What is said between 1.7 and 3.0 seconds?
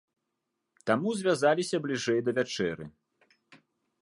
бліжэй да вячэры.